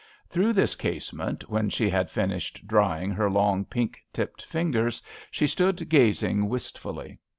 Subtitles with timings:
[0.27, 5.87] Through this casement, when she had finished drying her long, pink tipped fingers, she stood
[5.89, 7.19] gazing wist fully.